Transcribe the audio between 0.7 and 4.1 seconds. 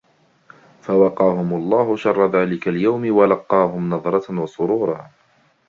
فوقاهم الله شر ذلك اليوم ولقاهم